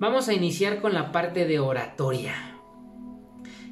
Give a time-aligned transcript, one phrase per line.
[0.00, 2.32] Vamos a iniciar con la parte de oratoria.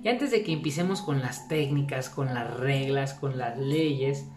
[0.03, 4.29] Y antes de que empecemos con las técnicas, con las reglas, con las leyes,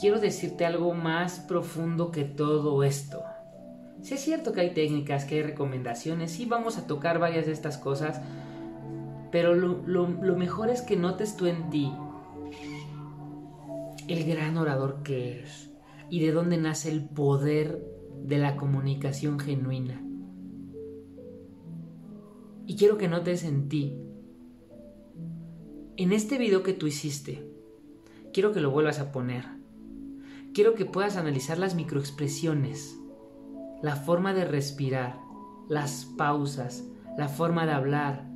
[0.00, 3.22] quiero decirte algo más profundo que todo esto.
[4.02, 7.52] Si es cierto que hay técnicas, que hay recomendaciones, sí vamos a tocar varias de
[7.52, 8.20] estas cosas,
[9.30, 11.92] pero lo, lo mejor es que notes tú en ti
[14.08, 15.70] el gran orador que eres
[16.10, 17.80] y de dónde nace el poder
[18.24, 20.02] de la comunicación genuina.
[22.68, 23.98] Y quiero que notes en ti
[25.96, 27.50] en este video que tú hiciste,
[28.32, 29.46] quiero que lo vuelvas a poner.
[30.54, 32.96] Quiero que puedas analizar las microexpresiones,
[33.82, 35.18] la forma de respirar,
[35.68, 36.84] las pausas,
[37.16, 38.28] la forma de hablar,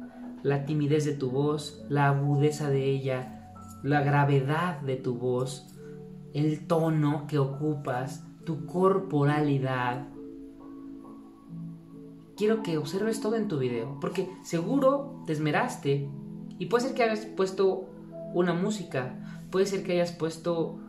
[0.43, 5.69] la timidez de tu voz, la agudeza de ella, la gravedad de tu voz,
[6.33, 10.09] el tono que ocupas, tu corporalidad.
[12.43, 16.09] Quiero que observes todo en tu video, porque seguro te esmeraste
[16.59, 17.89] y puede ser que hayas puesto
[18.35, 19.15] una música,
[19.53, 20.81] puede ser que hayas puesto,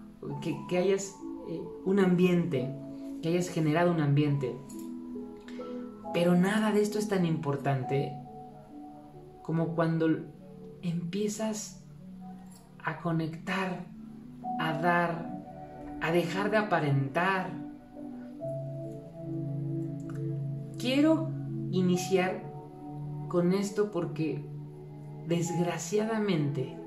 [0.42, 1.16] que, hayas
[1.48, 2.74] eh, un ambiente,
[3.22, 4.56] que hayas generado un ambiente.
[6.12, 8.14] Pero nada de esto es tan importante
[9.44, 10.08] como cuando
[10.82, 11.86] empiezas
[12.84, 13.86] a conectar,
[14.60, 15.44] a dar,
[16.02, 17.52] a dejar de aparentar.
[20.80, 21.43] Quiero
[21.74, 22.42] iniciar
[23.28, 24.46] con esto porque
[25.28, 26.78] Desgraciadamente,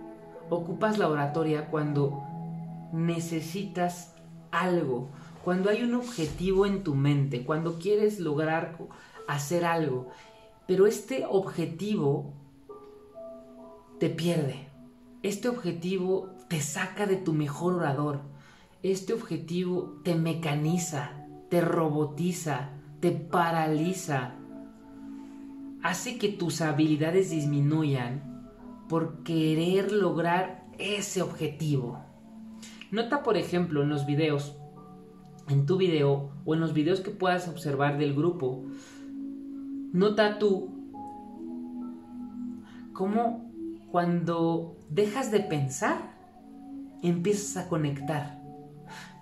[0.51, 2.23] ocupas la oratoria cuando
[2.93, 4.15] necesitas
[4.51, 5.09] algo,
[5.43, 8.77] cuando hay un objetivo en tu mente, cuando quieres lograr
[9.27, 10.09] hacer algo,
[10.67, 12.35] pero este objetivo
[13.99, 14.69] te pierde.
[15.23, 18.21] Este objetivo te saca de tu mejor orador.
[18.83, 22.71] Este objetivo te mecaniza, te robotiza,
[23.01, 24.35] te paraliza,
[25.87, 28.43] hace que tus habilidades disminuyan
[28.89, 32.01] por querer lograr ese objetivo.
[32.91, 34.57] Nota, por ejemplo, en los videos,
[35.49, 38.65] en tu video o en los videos que puedas observar del grupo,
[39.93, 40.71] nota tú
[42.93, 43.49] cómo
[43.93, 46.17] cuando dejas de pensar,
[47.01, 48.43] empiezas a conectar.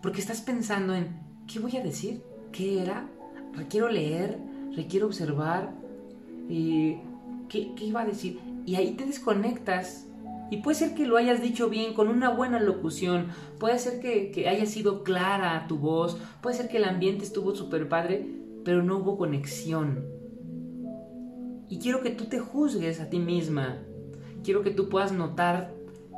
[0.00, 1.08] Porque estás pensando en,
[1.46, 2.22] ¿qué voy a decir?
[2.52, 3.06] ¿Qué era?
[3.52, 4.38] Requiero leer,
[4.74, 5.83] requiero observar,
[6.48, 8.40] ¿qué, iba a decir?
[8.66, 10.06] Y ahí te desconectas.
[10.50, 13.28] Y puede ser que lo hayas dicho bien, con una buena locución,
[13.58, 17.54] puede ser que, que haya sido clara tu voz, puede ser que el ambiente estuvo
[17.54, 18.26] súper padre,
[18.64, 20.04] pero no hubo conexión.
[21.68, 23.78] Y quiero que tú te juzgues a ti misma.
[24.44, 25.72] Quiero que tú puedas notar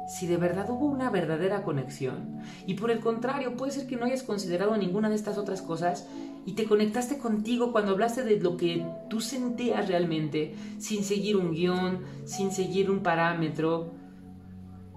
[0.07, 2.41] si de verdad hubo una verdadera conexión.
[2.67, 6.07] Y por el contrario, puede ser que no hayas considerado ninguna de estas otras cosas
[6.47, 11.51] y te conectaste contigo cuando hablaste de lo que tú sentías realmente, sin seguir un
[11.51, 13.95] guion, sin seguir un parámetro.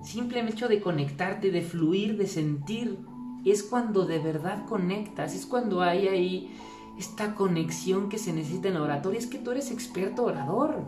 [0.04, 3.00] Simplemente hecho de conectarte, de fluir, de sentir,
[3.44, 6.56] es cuando de verdad conectas, es cuando hay ahí
[7.00, 9.18] esta conexión que se necesita en la oratoria.
[9.18, 10.86] Es que tú eres experto orador.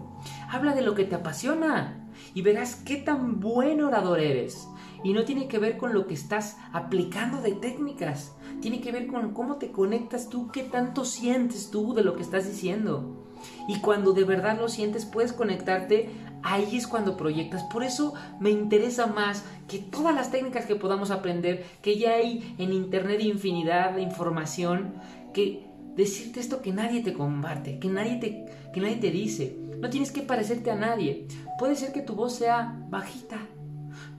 [0.50, 4.67] Habla de lo que te apasiona y verás qué tan buen orador eres.
[5.03, 8.35] Y no tiene que ver con lo que estás aplicando de técnicas.
[8.61, 12.22] Tiene que ver con cómo te conectas tú, qué tanto sientes tú de lo que
[12.22, 13.25] estás diciendo.
[13.67, 16.09] Y cuando de verdad lo sientes, puedes conectarte,
[16.44, 17.63] ahí es cuando proyectas.
[17.63, 22.55] Por eso me interesa más que todas las técnicas que podamos aprender, que ya hay
[22.59, 24.94] en internet infinidad de información,
[25.33, 29.57] que decirte esto que nadie te combate, que nadie te, que nadie te dice.
[29.79, 31.27] No tienes que parecerte a nadie.
[31.57, 33.39] Puede ser que tu voz sea bajita,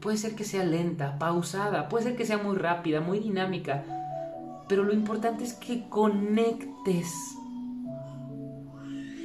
[0.01, 3.85] Puede ser que sea lenta, pausada, puede ser que sea muy rápida, muy dinámica,
[4.69, 7.13] pero lo importante es que conectes.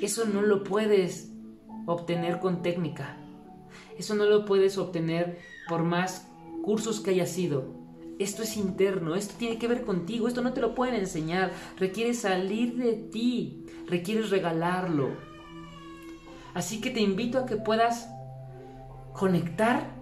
[0.01, 1.31] Eso no lo puedes
[1.85, 3.17] obtener con técnica.
[3.97, 6.27] Eso no lo puedes obtener por más
[6.63, 7.75] cursos que hayas ido.
[8.19, 11.51] Esto es interno, esto tiene que ver contigo, esto no te lo pueden enseñar.
[11.77, 15.11] Requiere salir de ti, requieres regalarlo.
[16.53, 18.09] Así que te invito a que puedas
[19.13, 19.95] conectar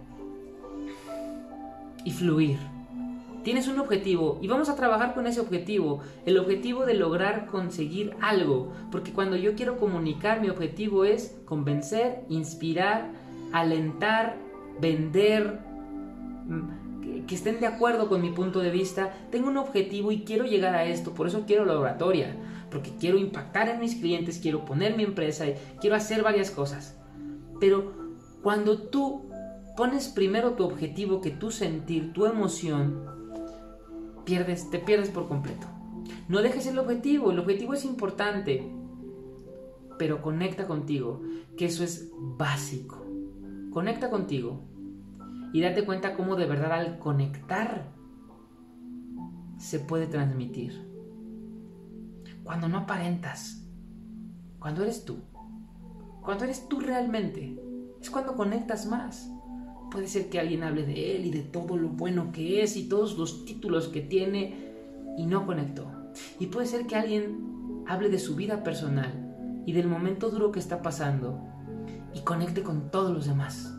[2.06, 2.75] y fluir.
[3.46, 8.16] Tienes un objetivo y vamos a trabajar con ese objetivo, el objetivo de lograr conseguir
[8.20, 13.12] algo, porque cuando yo quiero comunicar mi objetivo es convencer, inspirar,
[13.54, 14.36] alentar,
[14.82, 15.60] vender,
[16.48, 20.46] mm, que estén de acuerdo con mi punto de vista, tengo un objetivo y quiero
[20.46, 22.36] llegar a esto, por eso quiero la oratoria,
[22.72, 25.46] porque quiero impactar en mis clientes, quiero poner mi empresa,
[25.80, 26.98] quiero hacer varias cosas.
[27.60, 27.94] Pero
[28.42, 29.30] cuando tú
[29.78, 33.15] pones primero tu objetivo que tu sentir, tu emoción,
[34.26, 35.68] te pierdes por completo.
[36.28, 38.72] No dejes el objetivo, el objetivo es importante.
[39.98, 41.22] pero conecta contigo,
[41.56, 43.06] que eso es básico.
[43.72, 44.62] Conecta contigo
[45.54, 47.94] y date cuenta cómo de verdad al conectar
[49.58, 50.86] se puede transmitir.
[52.44, 53.66] Cuando no aparentas,
[54.60, 55.20] cuando eres tú,
[56.22, 57.58] cuando eres tú realmente,
[58.02, 59.32] es cuando conectas más.
[59.96, 62.90] Puede ser que alguien hable de él y de todo lo bueno que es y
[62.90, 64.74] todos los títulos que tiene
[65.18, 65.90] y no conectó.
[66.38, 70.60] Y puede ser que alguien hable de su vida personal y del momento duro que
[70.60, 71.40] está pasando
[72.14, 73.75] y conecte con todos los demás.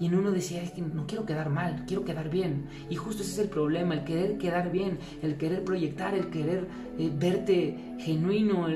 [0.00, 2.66] Y en uno decía, es que no quiero quedar mal, quiero quedar bien.
[2.90, 6.66] Y justo ese es el problema, el querer quedar bien, el querer proyectar, el querer
[6.98, 8.66] eh, verte genuino,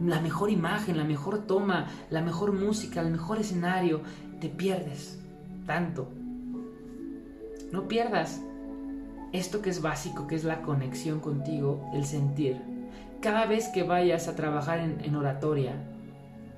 [0.00, 4.02] la mejor imagen, la mejor toma, la mejor música, el mejor escenario.
[4.40, 5.18] Te pierdes
[5.64, 6.10] tanto.
[7.72, 8.42] No pierdas
[9.32, 12.60] esto que es básico, que es la conexión contigo, el sentir.
[13.22, 15.74] Cada vez que vayas a trabajar en oratoria,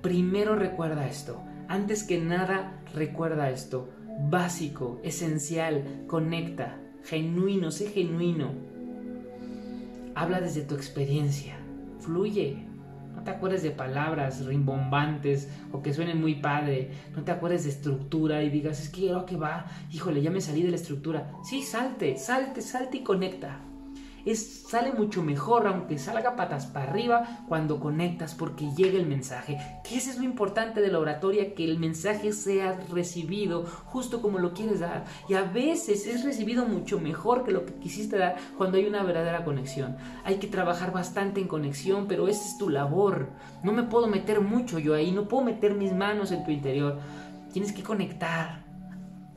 [0.02, 1.40] primero recuerda esto.
[1.68, 3.90] Antes que nada, recuerda esto.
[4.30, 8.52] Básico, esencial, conecta, genuino, sé genuino.
[10.14, 11.56] Habla desde tu experiencia,
[12.00, 12.64] fluye.
[13.14, 16.90] No te acuerdes de palabras rimbombantes o que suenen muy padre.
[17.14, 20.62] No te acuerdes de estructura y digas, es que que va, híjole, ya me salí
[20.62, 21.32] de la estructura.
[21.44, 23.60] Sí, salte, salte, salte y conecta
[24.24, 29.58] es, sale mucho mejor, aunque salga patas para arriba, cuando conectas porque llega el mensaje.
[29.84, 34.38] Que ese es lo importante de la oratoria, que el mensaje sea recibido justo como
[34.38, 35.04] lo quieres dar.
[35.28, 39.02] Y a veces es recibido mucho mejor que lo que quisiste dar cuando hay una
[39.02, 39.96] verdadera conexión.
[40.24, 43.30] Hay que trabajar bastante en conexión, pero esa es tu labor.
[43.62, 46.98] No me puedo meter mucho yo ahí, no puedo meter mis manos en tu interior.
[47.52, 48.67] Tienes que conectar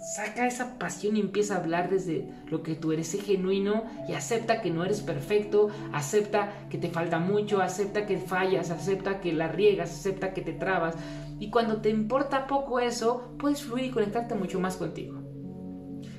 [0.02, 4.14] Saca esa pasión y empieza a hablar desde lo que tú eres, sé genuino y
[4.14, 9.32] acepta que no eres perfecto, acepta que te falta mucho, acepta que fallas, acepta que
[9.32, 10.96] la riegas, acepta que te trabas.
[11.40, 15.22] Y cuando te importa poco eso, puedes fluir y conectarte mucho más contigo.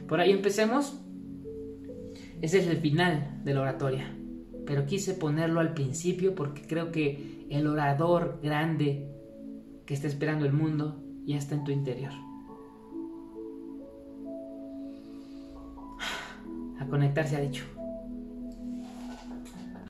[0.07, 1.01] Por ahí empecemos.
[2.41, 4.17] Ese es el final de la oratoria.
[4.65, 9.09] Pero quise ponerlo al principio porque creo que el orador grande
[9.87, 12.13] que está esperando el mundo ya está en tu interior.
[16.83, 17.82] A conectarse, ha dicho.